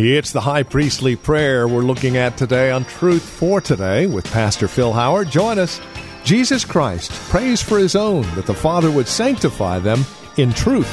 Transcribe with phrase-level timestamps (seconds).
[0.00, 4.68] It's the high priestly prayer we're looking at today on Truth for Today with Pastor
[4.68, 5.28] Phil Howard.
[5.28, 5.80] Join us.
[6.22, 10.04] Jesus Christ prays for his own that the Father would sanctify them
[10.36, 10.88] in truth.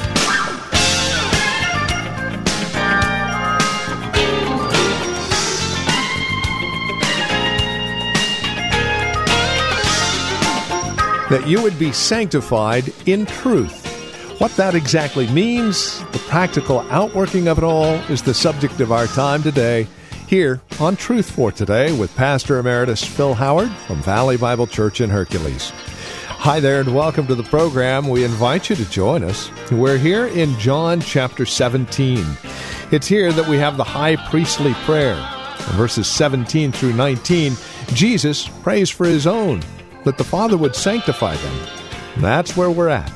[11.30, 13.85] That you would be sanctified in truth.
[14.38, 19.08] What that exactly means, the practical outworking of it all, is the subject of our
[19.08, 19.88] time today
[20.28, 25.10] here on Truth for Today with Pastor Emeritus Phil Howard from Valley Bible Church in
[25.10, 25.70] Hercules.
[26.28, 28.10] Hi there, and welcome to the program.
[28.10, 29.50] We invite you to join us.
[29.72, 32.26] We're here in John chapter 17.
[32.92, 35.16] It's here that we have the high priestly prayer.
[35.16, 37.56] In verses 17 through 19,
[37.94, 39.62] Jesus prays for his own,
[40.04, 41.68] that the Father would sanctify them.
[42.18, 43.14] That's where we're at.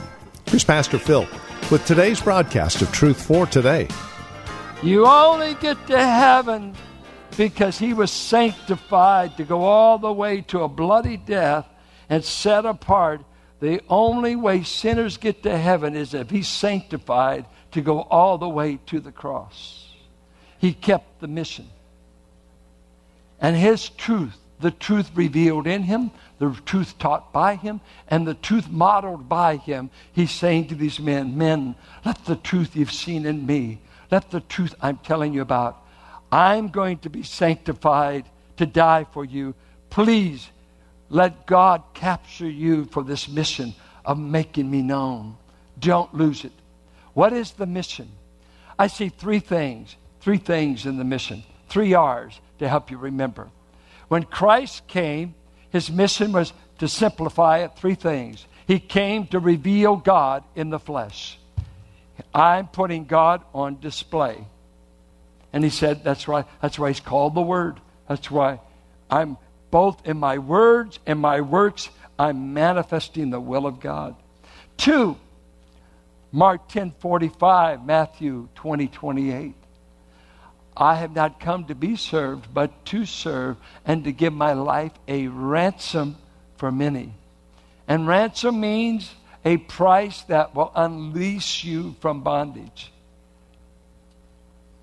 [0.50, 1.28] Here's Pastor Phil
[1.70, 3.88] with today's broadcast of Truth for Today.
[4.82, 6.74] You only get to heaven
[7.38, 11.68] because he was sanctified to go all the way to a bloody death
[12.10, 13.22] and set apart.
[13.60, 18.50] The only way sinners get to heaven is if he's sanctified to go all the
[18.50, 19.94] way to the cross.
[20.58, 21.70] He kept the mission.
[23.40, 28.34] And his truth, the truth revealed in him, the truth taught by him, and the
[28.34, 33.26] truth modeled by him, he's saying to these men, Men, let the truth you've seen
[33.26, 33.80] in me,
[34.12, 35.84] let the truth I'm telling you about,
[36.32, 38.26] I'm going to be sanctified
[38.58, 39.56] to die for you.
[39.90, 40.50] Please
[41.10, 43.74] let God capture you for this mission
[44.06, 45.38] of making me known.
[45.80, 46.52] Don't lose it.
[47.14, 48.10] What is the mission?
[48.78, 53.50] I see three things, three things in the mission, three R's to help you remember.
[54.10, 55.36] When Christ came,
[55.70, 58.46] his mission was to simplify it three things.
[58.68, 61.40] He came to reveal God in the flesh.
[62.34, 64.46] I'm putting God on display.
[65.54, 66.46] And he said, That's right.
[66.62, 67.80] That's why he's called the Word.
[68.08, 68.60] That's why
[69.10, 69.38] I'm
[69.72, 74.16] both in my words and my works, I'm manifesting the will of God.
[74.78, 75.18] Two,
[76.32, 79.56] Mark 10 45, Matthew 20 28.
[80.80, 84.94] I have not come to be served, but to serve and to give my life
[85.10, 86.16] a ransom
[86.56, 87.14] for many.
[87.86, 89.14] And ransom means
[89.44, 92.94] a price that will unleash you from bondage.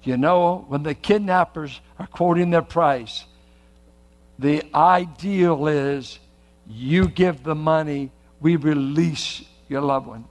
[0.02, 3.24] You know, when the kidnappers are quoting their price,
[4.38, 6.18] the ideal is
[6.68, 10.26] you give the money, we release your loved one.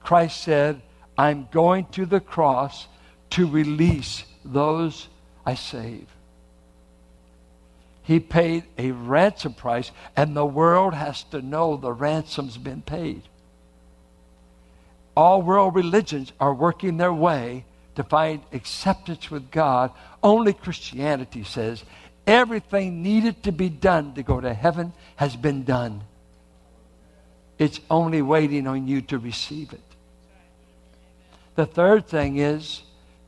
[0.00, 0.80] Christ said,
[1.18, 2.86] I'm going to the cross
[3.30, 5.08] to release those
[5.44, 6.06] I save.
[8.02, 13.22] He paid a ransom price, and the world has to know the ransom's been paid.
[15.16, 17.64] All world religions are working their way
[17.94, 19.92] to find acceptance with God.
[20.22, 21.84] Only Christianity says
[22.26, 26.02] everything needed to be done to go to heaven has been done.
[27.58, 29.80] It's only waiting on you to receive it.
[31.56, 32.82] The third thing is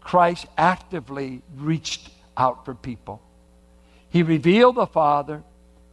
[0.04, 3.22] Christ actively reached out for people.
[4.10, 5.42] He revealed the Father,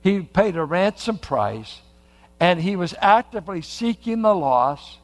[0.01, 1.81] he paid a ransom price,
[2.39, 4.97] and he was actively seeking the lost,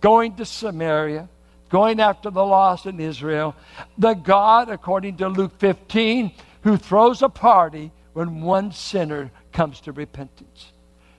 [0.00, 1.28] going to Samaria,
[1.68, 3.54] going after the lost in Israel.
[3.98, 6.32] The God, according to Luke 15,
[6.62, 10.72] who throws a party when one sinner comes to repentance.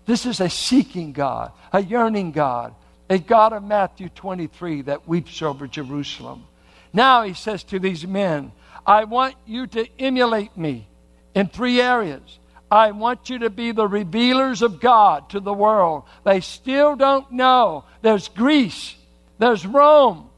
[0.05, 2.75] This is a seeking God, a yearning God,
[3.09, 6.45] a God of Matthew 23 that weeps over Jerusalem.
[6.93, 8.51] Now he says to these men,
[8.85, 10.87] I want you to emulate me
[11.33, 12.39] in three areas.
[12.69, 16.03] I want you to be the revealers of God to the world.
[16.23, 17.85] They still don't know.
[18.01, 18.95] There's Greece,
[19.37, 20.29] there's Rome,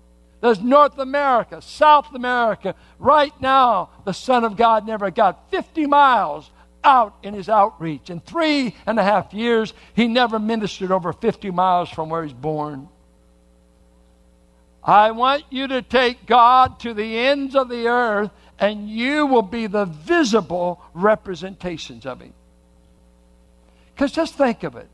[0.41, 2.75] there's North America, South America.
[2.99, 6.49] Right now, the Son of God never got 50 miles
[6.83, 8.09] out in his outreach.
[8.09, 12.33] In three and a half years, he never ministered over 50 miles from where he's
[12.33, 12.87] born.
[14.85, 18.29] I want you to take God to the ends of the earth,
[18.59, 22.33] and you will be the visible representations of Him.
[23.93, 24.87] Because just think of it.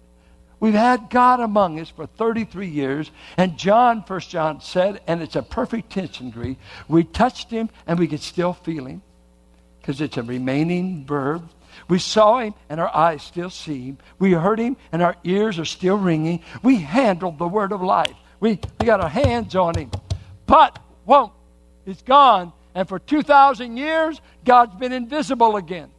[0.62, 5.36] We've had God among us for 33 years, and John, First John said, and it's
[5.36, 6.56] a perfect tension
[6.88, 9.02] we touched him and we could still feel him
[9.80, 11.50] because it's a remaining verb.
[11.88, 13.98] We saw him and our eyes still see him.
[14.20, 16.44] We heard him and our ears are still ringing.
[16.62, 18.16] We handled the word of life.
[18.42, 19.92] We, we got our hands on him.
[20.46, 21.32] But, won't.
[21.86, 22.52] He's gone.
[22.76, 25.90] And for 2,000 years, God's been invisible again.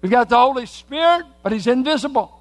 [0.00, 2.34] We've got the Holy Spirit, but he's invisible.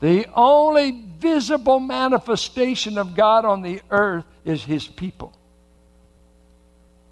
[0.00, 5.32] The only visible manifestation of God on the earth is his people.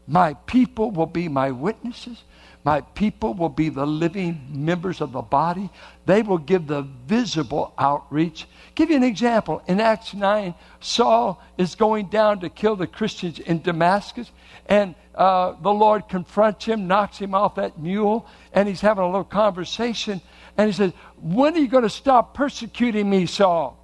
[0.06, 2.22] My people will be my witnesses.
[2.64, 5.68] My people will be the living members of the body.
[6.06, 8.46] They will give the visible outreach.
[8.76, 9.62] Give you an example.
[9.66, 14.30] In Acts 9, Saul is going down to kill the Christians in Damascus,
[14.66, 19.06] and uh, the Lord confronts him, knocks him off that mule, and he's having a
[19.06, 20.20] little conversation.
[20.56, 23.76] And he says, When are you going to stop persecuting me, Saul?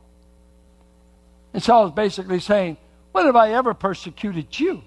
[1.53, 2.77] And Saul is basically saying,
[3.11, 4.85] When have I ever persecuted you?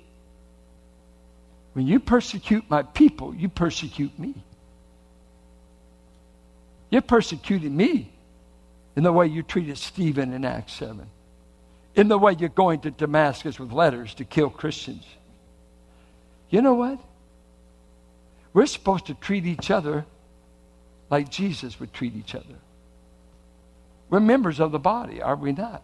[1.74, 4.36] When you persecute my people, you persecute me.
[6.90, 8.12] You're persecuting me
[8.96, 11.08] in the way you treated Stephen in Acts 7,
[11.96, 15.06] in the way you're going to Damascus with letters to kill Christians.
[16.50, 17.00] You know what?
[18.54, 20.06] We're supposed to treat each other
[21.10, 22.56] like Jesus would treat each other.
[24.10, 25.84] We're members of the body, are we not?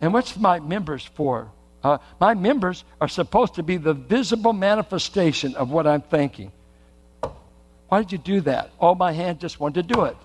[0.00, 1.52] And what's my members for?
[1.82, 6.52] Uh, my members are supposed to be the visible manifestation of what I'm thinking.
[7.88, 8.70] Why did you do that?
[8.80, 10.16] Oh, my hand just wanted to do it.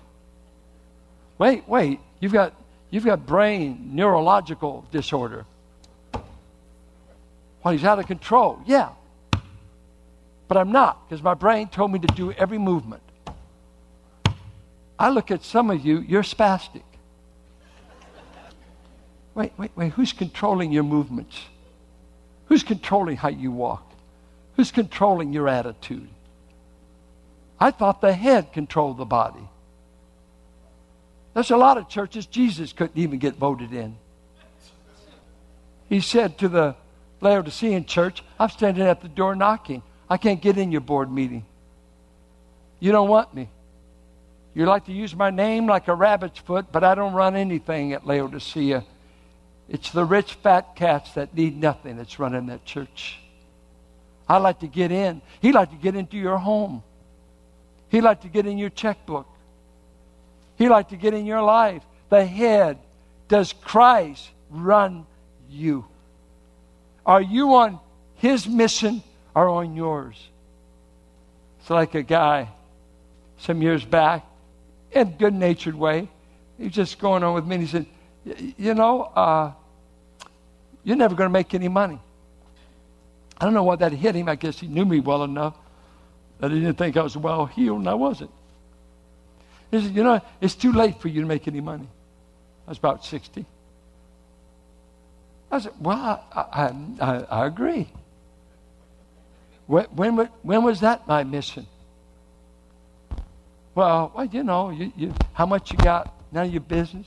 [1.36, 2.00] Wait, wait.
[2.20, 2.54] You've got,
[2.90, 5.44] you've got brain neurological disorder.
[7.62, 8.60] Well, he's out of control.
[8.64, 8.90] Yeah.
[10.48, 13.02] But I'm not because my brain told me to do every movement.
[14.98, 16.82] I look at some of you, you're spastic.
[19.38, 19.92] Wait, wait, wait.
[19.92, 21.40] Who's controlling your movements?
[22.46, 23.88] Who's controlling how you walk?
[24.56, 26.08] Who's controlling your attitude?
[27.60, 29.48] I thought the head controlled the body.
[31.34, 33.96] There's a lot of churches Jesus couldn't even get voted in.
[35.88, 36.74] He said to the
[37.20, 39.84] Laodicean church, I'm standing at the door knocking.
[40.10, 41.44] I can't get in your board meeting.
[42.80, 43.48] You don't want me.
[44.52, 47.92] You like to use my name like a rabbit's foot, but I don't run anything
[47.92, 48.82] at Laodicea.
[49.68, 53.18] It's the rich fat cats that need nothing that's running that church.
[54.28, 55.20] I'd like to get in.
[55.40, 56.82] He'd like to get into your home.
[57.88, 59.26] He'd like to get in your checkbook.
[60.56, 61.82] He'd like to get in your life.
[62.08, 62.78] The head.
[63.28, 65.06] Does Christ run
[65.50, 65.84] you?
[67.04, 67.78] Are you on
[68.16, 69.02] his mission
[69.34, 70.16] or on yours?
[71.60, 72.48] It's like a guy
[73.38, 74.26] some years back
[74.92, 76.08] in a good natured way.
[76.56, 77.86] He was just going on with me and he said,
[78.56, 79.52] You know, uh,
[80.84, 81.98] you're never going to make any money.
[83.40, 84.28] I don't know why that hit him.
[84.28, 85.54] I guess he knew me well enough
[86.40, 88.30] that he didn't think I was well heeled, and I wasn't.
[89.70, 91.88] He said, You know, it's too late for you to make any money.
[92.66, 93.44] I was about 60.
[95.50, 97.88] I said, Well, I, I, I, I agree.
[99.66, 101.66] When, when, when was that my mission?
[103.74, 107.06] Well, well, you know, you, you, how much you got, none of your business.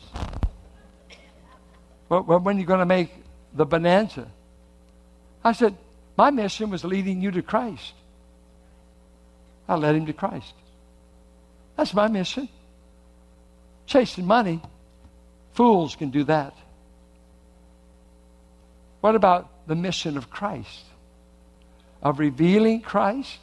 [2.11, 3.09] Well when are you going to make
[3.53, 4.27] the bonanza?
[5.45, 5.77] I said,
[6.17, 7.93] my mission was leading you to Christ.
[9.67, 10.53] I led him to Christ.
[11.77, 12.49] That's my mission.
[13.85, 14.61] Chasing money,
[15.53, 16.53] fools can do that.
[18.99, 20.83] What about the mission of Christ?
[22.03, 23.39] Of revealing Christ?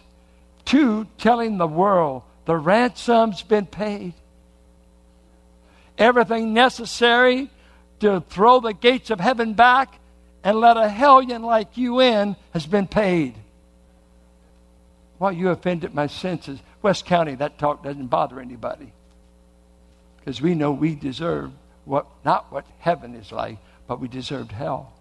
[0.66, 4.12] Two, telling the world the ransom's been paid.
[5.96, 7.50] Everything necessary
[8.00, 9.98] to throw the gates of heaven back
[10.44, 13.34] and let a hellion like you in has been paid.
[15.18, 16.60] Well, you offended my senses.
[16.80, 18.92] West County, that talk doesn't bother anybody.
[20.18, 21.50] Because we know we deserve
[21.84, 24.92] what not what heaven is like, but we deserved hell.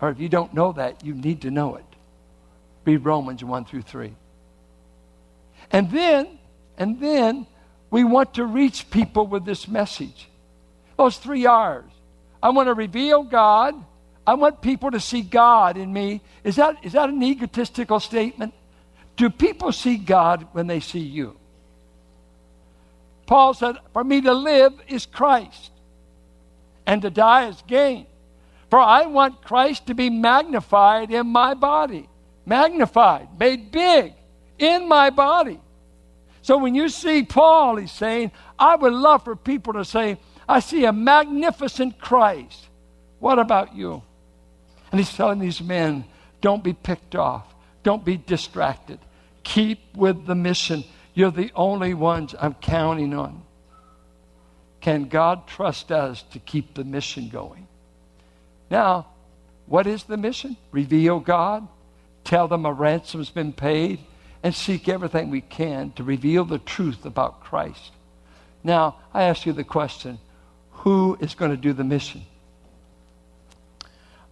[0.00, 1.84] Or if you don't know that, you need to know it.
[2.84, 4.14] Read Romans 1 through 3.
[5.70, 6.38] And then,
[6.76, 7.46] and then
[7.90, 10.28] we want to reach people with this message.
[10.96, 11.90] Those three R's.
[12.42, 13.74] I want to reveal God.
[14.26, 16.20] I want people to see God in me.
[16.42, 18.54] Is that, is that an egotistical statement?
[19.16, 21.36] Do people see God when they see you?
[23.26, 25.72] Paul said, For me to live is Christ,
[26.86, 28.06] and to die is gain.
[28.70, 32.08] For I want Christ to be magnified in my body,
[32.44, 34.12] magnified, made big
[34.58, 35.60] in my body.
[36.42, 40.60] So when you see Paul, he's saying, I would love for people to say, I
[40.60, 42.68] see a magnificent Christ.
[43.18, 44.02] What about you?
[44.90, 46.04] And he's telling these men,
[46.40, 47.54] don't be picked off.
[47.82, 48.98] Don't be distracted.
[49.42, 50.84] Keep with the mission.
[51.14, 53.42] You're the only ones I'm counting on.
[54.80, 57.66] Can God trust us to keep the mission going?
[58.70, 59.06] Now,
[59.66, 60.56] what is the mission?
[60.70, 61.66] Reveal God,
[62.22, 64.00] tell them a ransom's been paid,
[64.42, 67.92] and seek everything we can to reveal the truth about Christ.
[68.62, 70.18] Now, I ask you the question
[70.86, 72.24] who is going to do the mission?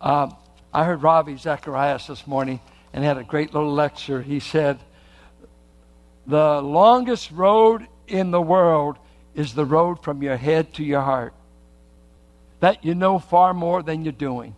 [0.00, 0.30] Uh,
[0.72, 2.60] I heard Ravi Zacharias this morning
[2.92, 4.22] and had a great little lecture.
[4.22, 4.78] He said,
[6.28, 8.98] The longest road in the world
[9.34, 11.34] is the road from your head to your heart.
[12.60, 14.54] That you know far more than you're doing.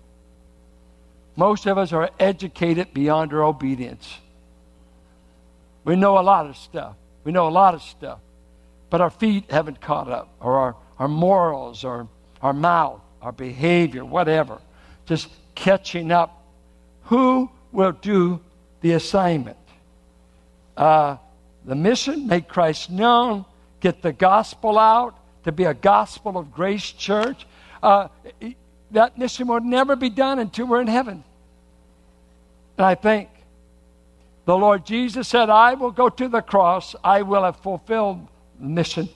[1.34, 4.18] Most of us are educated beyond our obedience.
[5.84, 6.94] We know a lot of stuff.
[7.24, 8.18] We know a lot of stuff.
[8.90, 12.08] But our feet haven't caught up, or our, our morals, or
[12.42, 14.60] our mouth, our behavior, whatever.
[15.06, 16.42] Just catching up.
[17.04, 18.40] Who will do
[18.80, 19.56] the assignment?
[20.76, 21.16] Uh,
[21.64, 23.44] the mission, make Christ known,
[23.80, 27.46] get the gospel out, to be a gospel of grace church.
[27.82, 28.08] Uh,
[28.90, 31.22] that mission will never be done until we're in heaven.
[32.76, 33.28] And I think
[34.44, 38.26] the Lord Jesus said, I will go to the cross, I will have fulfilled
[38.60, 39.08] the mission.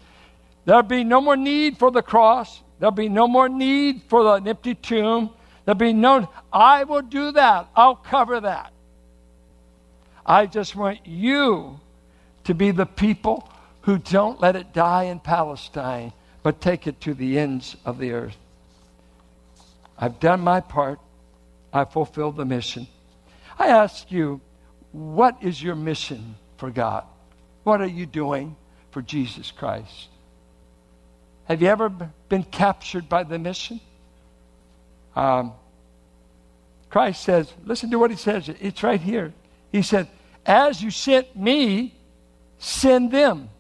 [0.71, 2.63] There'll be no more need for the cross.
[2.79, 5.31] There'll be no more need for the empty tomb.
[5.65, 7.69] There'll be no, I will do that.
[7.75, 8.73] I'll cover that.
[10.25, 11.81] I just want you
[12.45, 13.51] to be the people
[13.81, 16.13] who don't let it die in Palestine,
[16.45, 18.37] but take it to the ends of the earth.
[19.99, 21.01] I've done my part.
[21.73, 22.87] I've fulfilled the mission.
[23.59, 24.41] I ask you,
[24.93, 27.03] what is your mission for God?
[27.65, 28.55] What are you doing
[28.93, 30.11] for Jesus Christ?
[31.51, 31.89] Have you ever
[32.29, 33.81] been captured by the mission?
[35.17, 35.53] Um,
[36.89, 38.49] Christ says, listen to what he says.
[38.49, 39.35] It's right here.
[39.73, 40.07] He said,
[40.47, 41.93] As you sent me,
[42.61, 43.51] send them.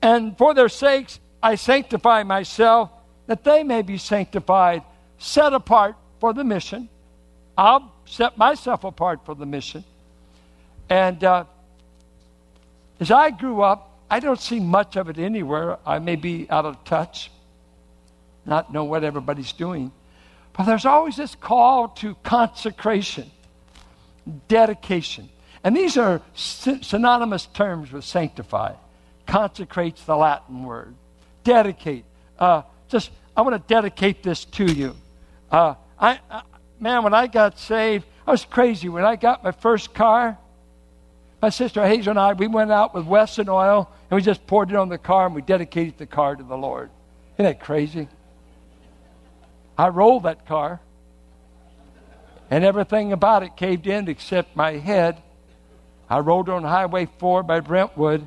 [0.00, 2.90] And for their sakes, I sanctify myself,
[3.26, 4.84] that they may be sanctified,
[5.18, 6.88] set apart for the mission.
[7.58, 9.82] I'll set myself apart for the mission.
[10.88, 11.44] And uh,
[13.00, 15.78] as I grew up, I don't see much of it anywhere.
[15.86, 17.30] I may be out of touch,
[18.44, 19.92] not know what everybody's doing.
[20.56, 23.30] But there's always this call to consecration,
[24.46, 25.28] dedication.
[25.64, 28.74] And these are synonymous terms with sanctify.
[29.26, 30.94] Consecrates the Latin word.
[31.42, 32.04] Dedicate.
[32.38, 34.94] Uh, just, I want to dedicate this to you.
[35.50, 36.42] Uh, I, I,
[36.78, 38.88] man, when I got saved, I was crazy.
[38.88, 40.38] When I got my first car,
[41.44, 44.70] my sister Hazel and I, we went out with Wesson oil and we just poured
[44.70, 46.88] it on the car and we dedicated the car to the Lord.
[47.34, 48.08] Isn't that crazy?
[49.76, 50.80] I rolled that car
[52.50, 55.22] and everything about it caved in except my head.
[56.08, 58.26] I rolled on Highway 4 by Brentwood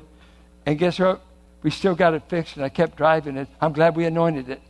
[0.64, 1.20] and guess what?
[1.64, 3.48] We still got it fixed and I kept driving it.
[3.60, 4.62] I'm glad we anointed it.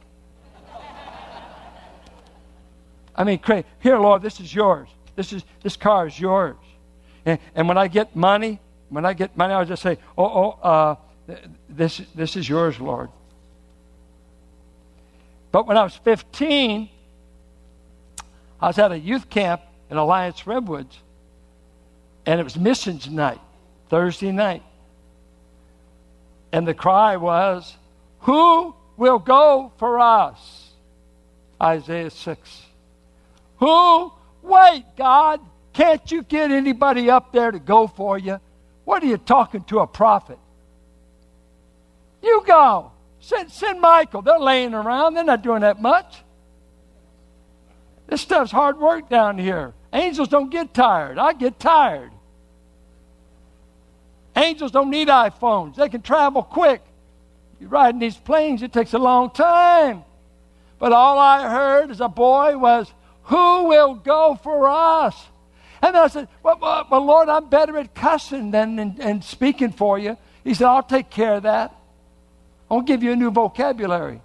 [3.15, 3.43] I mean,
[3.81, 4.89] here, Lord, this is yours.
[5.17, 6.57] This is this car is yours.
[7.29, 8.59] And, and when I get money,
[8.89, 10.95] when I get money, I'll just say, "Oh, oh, uh,
[11.69, 13.11] this this is yours, Lord."
[15.53, 16.89] But when I was 15,
[18.61, 20.99] I was at a youth camp in Alliance Redwoods,
[22.25, 23.41] and it was missions night,
[23.91, 24.63] Thursday night.
[26.51, 27.77] And the cry was,
[28.21, 30.71] Who will go for us?
[31.61, 32.63] Isaiah 6.
[33.59, 34.13] Who?
[34.43, 35.41] Wait, God.
[35.73, 38.41] Can't you get anybody up there to go for you?
[38.85, 40.39] What are you talking to a prophet?
[42.23, 42.93] You go.
[43.21, 44.23] Send, send Michael.
[44.23, 45.15] They're laying around.
[45.15, 46.23] They're not doing that much.
[48.07, 49.75] This stuff's hard work down here.
[49.93, 51.19] Angels don't get tired.
[51.19, 52.11] I get tired.
[54.35, 55.77] Angels don't need iPhones.
[55.77, 56.81] They can travel quick.
[57.61, 60.05] You ride in these planes, it takes a long time.
[60.79, 62.93] But all I heard as a boy was,
[63.25, 65.17] who will go for us?
[65.83, 69.99] And I said, well, well, well Lord, I'm better at cussing than in speaking for
[69.99, 70.17] you.
[70.45, 71.75] He said, I'll take care of that.
[72.71, 74.21] I'll give you a new vocabulary.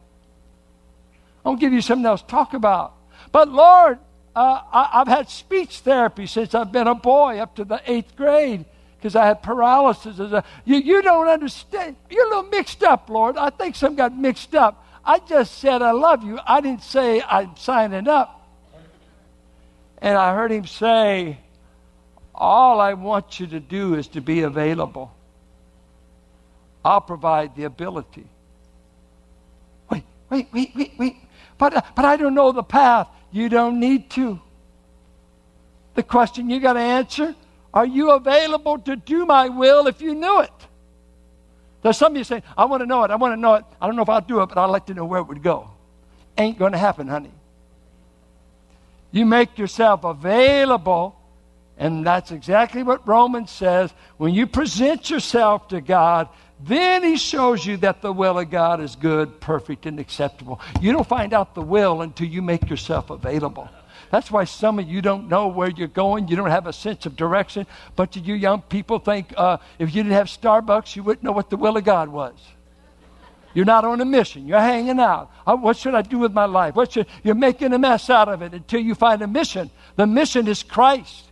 [1.45, 2.93] I'll give you something else to talk about.
[3.31, 4.00] But Lord,
[4.36, 8.15] uh, I, have had speech therapy since I've been a boy up to the eighth
[8.15, 8.65] grade
[8.98, 10.17] because I had paralysis.
[10.19, 11.98] A, you, you don't understand.
[12.10, 13.38] You're a little mixed up, Lord.
[13.38, 14.86] I think some got mixed up.
[15.05, 16.39] I just said I love you.
[16.45, 18.39] I didn't say I'm signing up.
[19.98, 21.39] And I heard him say,
[22.36, 25.13] All I want you to do is to be available.
[26.84, 28.28] I'll provide the ability.
[29.90, 31.16] Wait, wait, wait, wait, wait.
[31.58, 33.08] But, uh, but I don't know the path.
[33.32, 34.40] You don't need to.
[35.96, 37.36] The question you got to answer
[37.74, 40.52] are you available to do my will if you knew it?
[41.82, 43.66] There's some of you saying, I want to know it, I want to know it.
[43.82, 45.44] I don't know if I'll do it, but I'd like to know where it would
[45.44, 45.70] go.
[46.38, 47.32] Ain't going to happen, honey.
[49.12, 51.16] You make yourself available,
[51.84, 53.94] and that's exactly what Romans says.
[54.16, 56.30] When you present yourself to God,
[56.62, 60.62] then He shows you that the will of God is good, perfect, and acceptable.
[60.80, 63.68] You don't find out the will until you make yourself available.
[64.12, 66.30] That's why some of you don't know where you're going.
[66.30, 67.68] You don't have a sense of direction.
[67.98, 71.50] But you young people think uh, if you didn't have Starbucks, you wouldn't know what
[71.50, 72.36] the will of God was.
[73.54, 74.48] You're not on a mission.
[74.48, 75.32] You're hanging out.
[75.46, 76.75] Uh, what should I do with my life?
[76.75, 79.70] What should, you're making a mess out of it until you find a mission.
[79.98, 81.32] The mission is Christ.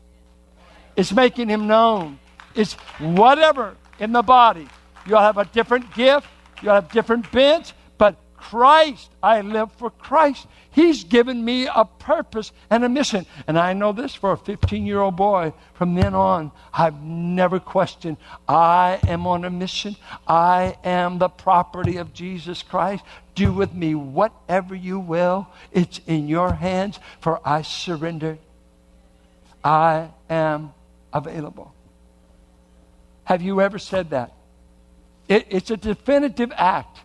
[0.95, 2.19] It's making him known.
[2.55, 4.67] It's whatever in the body.
[5.05, 6.27] You'll have a different gift.
[6.61, 7.73] You'll have different bents.
[7.97, 10.47] But Christ, I live for Christ.
[10.71, 13.25] He's given me a purpose and a mission.
[13.47, 15.53] And I know this for a 15 year old boy.
[15.73, 18.17] From then on, I've never questioned.
[18.47, 19.95] I am on a mission.
[20.27, 23.03] I am the property of Jesus Christ.
[23.35, 25.47] Do with me whatever you will.
[25.71, 28.37] It's in your hands, for I surrender.
[29.63, 30.73] I am
[31.13, 31.73] available.
[33.25, 34.33] Have you ever said that?
[35.27, 36.99] It, it's a definitive act.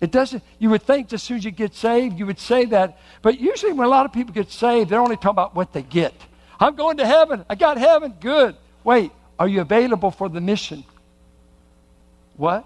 [0.00, 2.98] It doesn't, you would think as soon as you get saved, you would say that.
[3.22, 5.82] But usually when a lot of people get saved, they're only talking about what they
[5.82, 6.14] get.
[6.60, 7.44] I'm going to heaven.
[7.48, 8.14] I got heaven.
[8.20, 8.56] Good.
[8.84, 10.84] Wait, are you available for the mission?
[12.36, 12.64] What?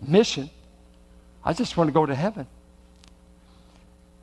[0.00, 0.50] Mission?
[1.44, 2.46] I just want to go to heaven.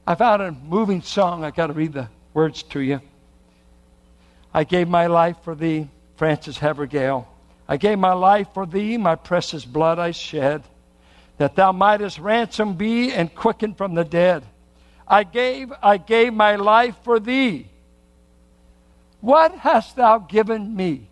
[0.05, 1.45] I found a moving song.
[1.45, 2.99] I got to read the words to you.
[4.53, 7.27] I gave my life for thee, Frances Havergal.
[7.67, 10.63] I gave my life for thee, my precious blood I shed
[11.37, 14.43] that thou mightest ransom be and quicken from the dead.
[15.07, 17.67] I gave, I gave my life for thee.
[19.21, 21.07] What hast thou given me?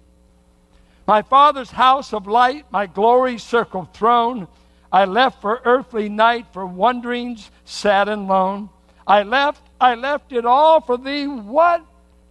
[1.07, 4.47] My father's house of light, my glory circled throne.
[4.91, 8.69] I left for earthly night, for wanderings sad and lone.
[9.07, 11.27] I left, I left it all for thee.
[11.27, 11.83] What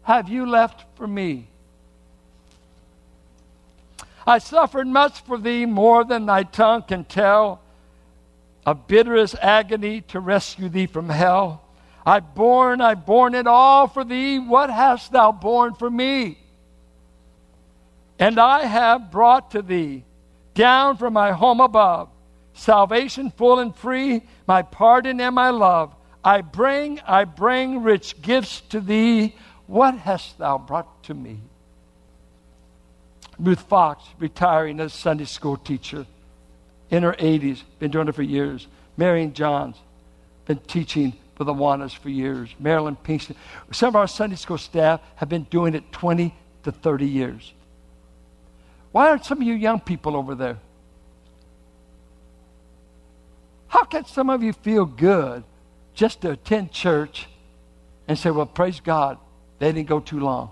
[0.03, 1.47] have you left for me?
[4.27, 7.61] I suffered much for thee, more than thy tongue can tell
[8.67, 11.63] of bitterest agony to rescue thee from hell.
[12.05, 14.39] I borne, I borne it all for thee.
[14.39, 16.39] What hast thou borne for me?
[18.19, 20.05] And I have brought to thee,
[20.55, 22.09] down from my home above,
[22.55, 25.95] salvation full and free, my pardon and my love.
[26.23, 29.35] I bring, I bring rich gifts to thee.
[29.71, 31.39] What hast thou brought to me?
[33.39, 36.07] Ruth Fox, retiring as Sunday school teacher
[36.91, 38.67] in her 80s, been doing it for years.
[38.97, 39.77] Marion Johns,
[40.45, 42.53] been teaching for the Awanas for years.
[42.59, 43.37] Marilyn Pinkston.
[43.71, 47.53] Some of our Sunday school staff have been doing it 20 to 30 years.
[48.91, 50.59] Why aren't some of you young people over there?
[53.69, 55.45] How can some of you feel good
[55.95, 57.29] just to attend church
[58.09, 59.17] and say, well, praise God,
[59.61, 60.51] they didn't go too long?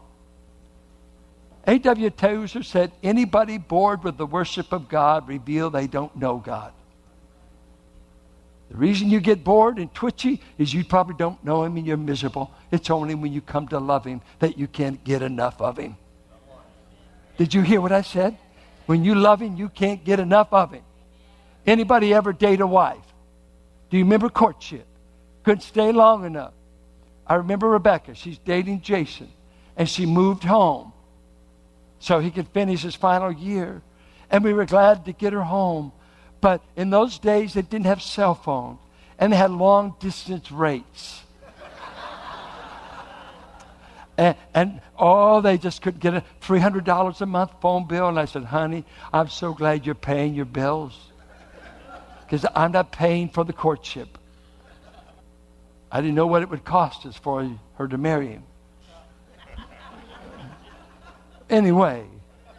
[1.67, 2.11] A.W.
[2.11, 6.73] Tozer said, anybody bored with the worship of God reveal they don't know God.
[8.71, 11.97] The reason you get bored and twitchy is you probably don't know Him and you're
[11.97, 12.51] miserable.
[12.71, 15.97] It's only when you come to love Him that you can't get enough of Him.
[17.39, 18.37] Did you hear what I said?
[18.87, 20.83] When you love Him, you can't get enough of Him.
[21.67, 23.05] Anybody ever date a wife?
[23.91, 24.87] Do you remember courtship?
[25.45, 26.53] Couldn't stay long enough.
[27.29, 28.15] I remember Rebecca.
[28.15, 29.29] She's dating Jason,
[29.77, 30.93] and she moved home
[31.99, 33.83] so he could finish his final year.
[34.31, 35.93] And we were glad to get her home.
[36.41, 38.79] But in those days, they didn't have cell phones,
[39.19, 41.23] and they had long distance rates.
[44.19, 48.09] and, and oh, they just couldn't get a $300 a month phone bill.
[48.09, 50.97] And I said, honey, I'm so glad you're paying your bills
[52.25, 54.19] because I'm not paying for the courtship.
[55.91, 58.43] I didn't know what it would cost us for her to marry him.
[61.49, 62.05] Anyway,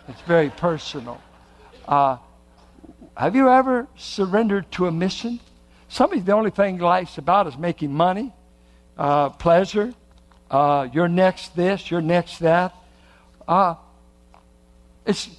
[0.07, 1.21] it's very personal.
[1.87, 2.17] Uh,
[3.15, 5.39] have you ever surrendered to a mission?
[5.89, 8.33] Somebody, the only thing life's about is making money,
[8.97, 9.93] uh, pleasure,
[10.49, 12.73] uh, your next this, your next that.
[13.47, 13.75] Uh,
[15.05, 15.29] it's,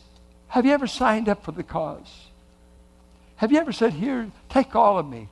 [0.48, 2.26] have you ever signed up for the cause?
[3.36, 5.28] Have you ever said, Here, take all of me?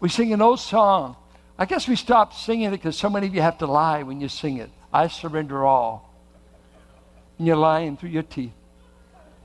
[0.00, 1.16] We sing an old song.
[1.58, 4.20] I guess we stopped singing it because so many of you have to lie when
[4.20, 4.70] you sing it.
[4.92, 6.12] I surrender all
[7.38, 8.52] and you're lying through your teeth.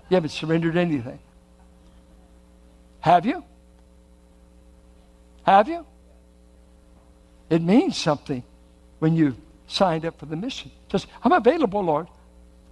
[0.10, 1.20] You haven't surrendered anything.
[3.00, 3.44] Have you?
[5.44, 5.86] Have you?
[7.50, 8.44] It means something
[9.00, 9.36] when you
[9.68, 10.72] signed up for the mission.
[10.90, 12.08] Just, I'm available, Lord.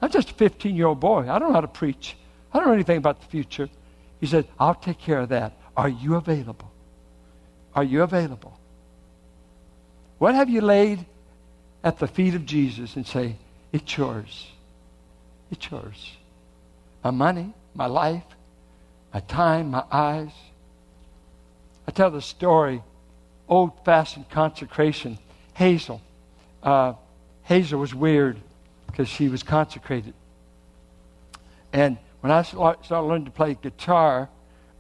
[0.02, 1.30] I'm just a 15 year old boy.
[1.30, 2.16] I don't know how to preach.
[2.54, 3.70] I don't know anything about the future.
[4.20, 5.58] He said, I'll take care of that.
[5.76, 6.72] Are you available?
[7.74, 8.58] Are you available?
[10.20, 11.06] What have you laid
[11.84, 13.38] at the feet of Jesus and say,
[13.72, 14.48] It's yours?
[15.50, 16.12] It's yours.
[17.04, 18.26] My money, my life,
[19.14, 20.32] my time, my eyes.
[21.88, 22.84] I tell the story,
[23.48, 25.18] old fashioned consecration.
[25.54, 26.02] Hazel.
[26.62, 26.94] Uh,
[27.44, 28.38] Hazel was weird
[28.88, 30.14] because she was consecrated.
[31.72, 34.30] And when I started learning to play guitar,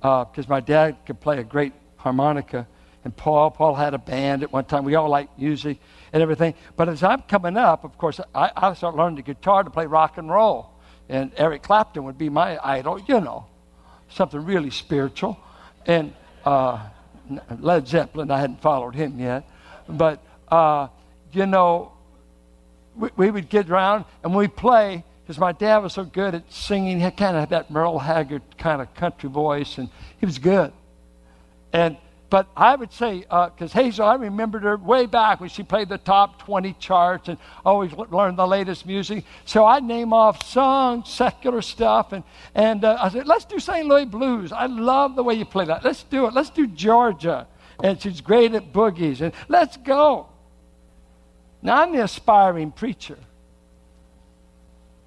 [0.01, 2.67] because uh, my dad could play a great harmonica,
[3.03, 4.83] and Paul, Paul had a band at one time.
[4.83, 5.79] We all liked music
[6.11, 6.53] and everything.
[6.75, 9.85] But as I'm coming up, of course, I, I started learning the guitar to play
[9.85, 10.71] rock and roll.
[11.07, 13.45] And Eric Clapton would be my idol, you know,
[14.09, 15.39] something really spiritual.
[15.85, 16.87] And uh,
[17.57, 19.49] Led Zeppelin, I hadn't followed him yet.
[19.87, 20.89] But, uh,
[21.31, 21.93] you know,
[22.95, 26.51] we, we, would get around and we play because my dad was so good at
[26.51, 26.99] singing.
[26.99, 30.73] He kind of had that Merle Haggard kind of country voice, and he was good.
[31.71, 31.97] And
[32.29, 35.89] but I would say, because uh, Hazel, I remembered her way back when she played
[35.89, 39.25] the top 20 charts and always learned the latest music.
[39.45, 43.87] So I'd name off songs, secular stuff, and, and uh, I said, let's do St.
[43.87, 44.51] Louis Blues.
[44.51, 45.83] I love the way you play that.
[45.83, 46.33] Let's do it.
[46.33, 47.47] Let's do Georgia.
[47.81, 49.21] And she's great at boogies.
[49.21, 50.27] And let's go.
[51.63, 53.17] Now, I'm the aspiring preacher.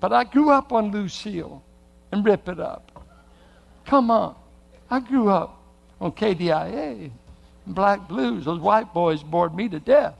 [0.00, 1.62] But I grew up on Lucille
[2.10, 3.06] and Rip It Up.
[3.86, 4.34] Come on.
[4.90, 5.61] I grew up
[6.02, 7.10] on KDIA,
[7.66, 8.44] Black Blues.
[8.44, 10.16] Those white boys bored me to death.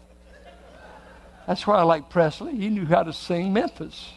[1.47, 2.57] That's why I like Presley.
[2.57, 4.13] He knew how to sing Memphis.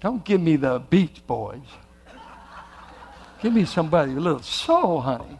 [0.00, 1.62] Don't give me the Beach Boys.
[3.42, 5.38] Give me somebody a little soul, honey.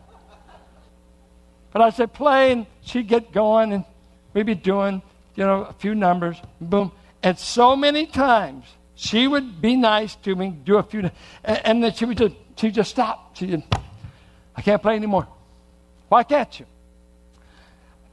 [1.73, 3.85] But I said, play, and she'd get going, and
[4.33, 5.03] we'd be doing,
[5.35, 6.91] you know, a few numbers, boom.
[7.23, 11.11] And so many times, she would be nice to me, do a few,
[11.45, 13.37] and, and then she would just, she just stop.
[13.37, 13.63] She would,
[14.61, 15.27] I can't play anymore.
[16.11, 16.67] Why can't you?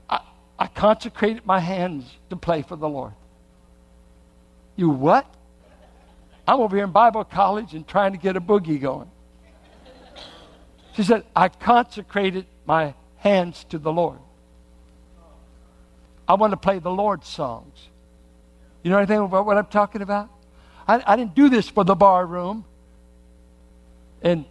[0.09, 0.21] I,
[0.57, 3.11] I consecrated my hands to play for the Lord.
[4.77, 5.25] You what?
[6.47, 9.11] I'm over here in Bible college and trying to get a boogie going.
[10.93, 14.19] She said, I consecrated my hands to the Lord.
[16.29, 17.77] I want to play the Lord's songs.
[18.83, 20.29] You know anything about what I'm talking about?
[20.87, 22.63] I, I didn't do this for the bar room.
[24.21, 24.45] And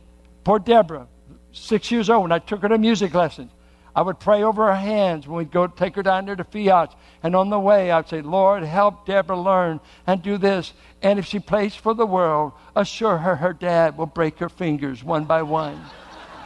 [0.44, 1.08] poor Deborah,
[1.56, 3.50] six years old, when I took her to music lessons,
[3.94, 6.94] I would pray over her hands when we'd go take her down there to Fiat.
[7.22, 10.74] And on the way, I'd say, Lord, help Deborah learn and do this.
[11.00, 15.02] And if she plays for the world, assure her her dad will break her fingers
[15.02, 15.82] one by one.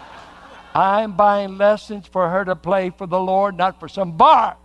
[0.77, 4.57] I'm buying lessons for her to play for the Lord, not for some bar.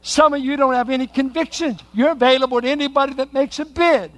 [0.00, 1.80] Some of you don't have any convictions.
[1.92, 4.10] You're available to anybody that makes a bid.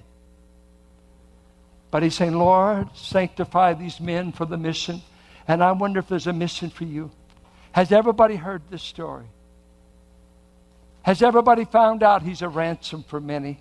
[1.94, 5.00] But he's saying, Lord, sanctify these men for the mission.
[5.46, 7.12] And I wonder if there's a mission for you.
[7.70, 9.26] Has everybody heard this story?
[11.02, 13.60] Has everybody found out he's a ransom for many?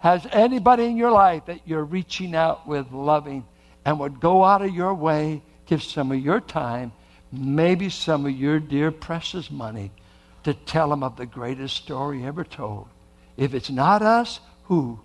[0.00, 3.44] Has anybody in your life that you're reaching out with loving
[3.84, 6.90] and would go out of your way, give some of your time,
[7.30, 9.92] maybe some of your dear precious money
[10.42, 12.88] to tell them of the greatest story ever told?
[13.36, 14.98] If it's not us, who?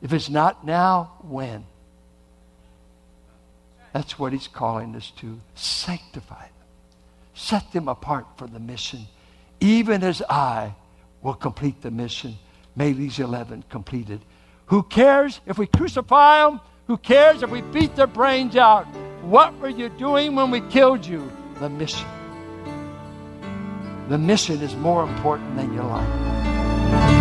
[0.00, 1.64] If it's not now, when?
[3.92, 5.40] That's what he's calling us to.
[5.54, 6.52] Sanctify them.
[7.34, 9.06] Set them apart for the mission.
[9.60, 10.74] Even as I
[11.22, 12.36] will complete the mission.
[12.76, 14.20] May these 11 completed.
[14.66, 16.60] Who cares if we crucify them?
[16.86, 18.84] Who cares if we beat their brains out?
[19.22, 21.30] What were you doing when we killed you?
[21.58, 22.06] The mission.
[24.08, 27.17] The mission is more important than your life.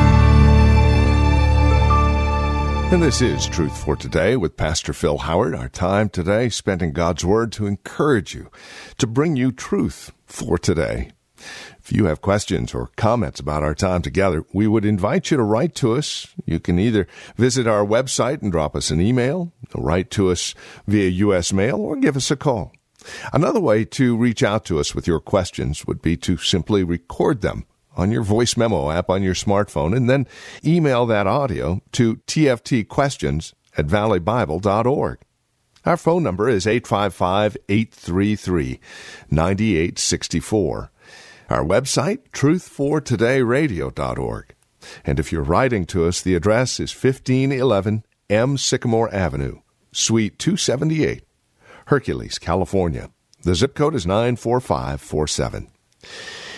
[2.90, 5.54] And this is Truth for Today with Pastor Phil Howard.
[5.54, 8.50] Our time today spent in God's Word to encourage you,
[8.98, 11.12] to bring you truth for today.
[11.38, 15.44] If you have questions or comments about our time together, we would invite you to
[15.44, 16.34] write to us.
[16.46, 20.56] You can either visit our website and drop us an email, write to us
[20.88, 21.52] via U.S.
[21.52, 22.72] mail, or give us a call.
[23.34, 27.42] Another way to reach out to us with your questions would be to simply record
[27.42, 27.66] them
[27.98, 30.28] on your voice memo app on your smartphone and then
[30.64, 35.20] email that audio to tftquestions at valleybible.org.
[35.86, 38.80] Our phone number is 855 833
[39.30, 40.92] 9864.
[41.50, 44.54] Our website, truthfortodayradio.org.
[45.06, 48.58] And if you're writing to us, the address is 1511 M.
[48.58, 49.62] Sycamore Avenue,
[49.94, 51.24] Suite 278,
[51.86, 53.10] Hercules, California.
[53.44, 55.70] The zip code is 94547.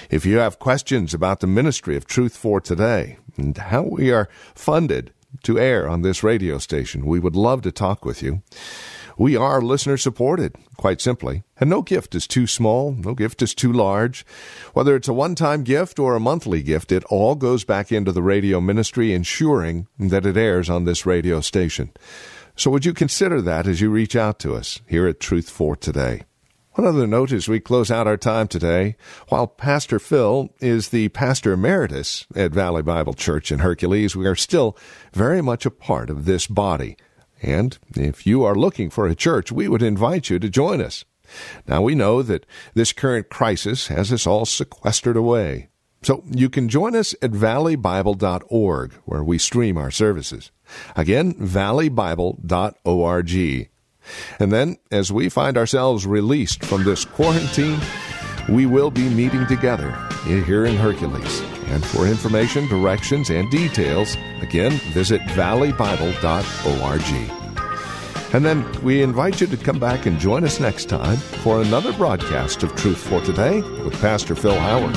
[0.09, 4.27] If you have questions about the ministry of Truth for Today and how we are
[4.55, 8.41] funded to air on this radio station, we would love to talk with you.
[9.19, 13.53] We are listener supported, quite simply, and no gift is too small, no gift is
[13.53, 14.25] too large.
[14.73, 18.11] Whether it's a one time gift or a monthly gift, it all goes back into
[18.11, 21.91] the radio ministry, ensuring that it airs on this radio station.
[22.55, 25.75] So would you consider that as you reach out to us here at Truth for
[25.75, 26.23] Today?
[26.73, 28.95] One other note as we close out our time today,
[29.29, 34.35] while Pastor Phil is the pastor emeritus at Valley Bible Church in Hercules, we are
[34.35, 34.77] still
[35.11, 36.95] very much a part of this body.
[37.41, 41.05] And if you are looking for a church, we would invite you to join us.
[41.67, 45.69] Now we know that this current crisis has us all sequestered away.
[46.01, 50.51] So you can join us at valleybible.org where we stream our services.
[50.95, 53.69] Again, valleybible.org.
[54.39, 57.79] And then, as we find ourselves released from this quarantine,
[58.49, 59.91] we will be meeting together
[60.23, 61.41] here in Hercules.
[61.67, 67.39] And for information, directions, and details, again, visit valleybible.org.
[68.33, 71.91] And then we invite you to come back and join us next time for another
[71.93, 74.95] broadcast of Truth for Today with Pastor Phil Howard.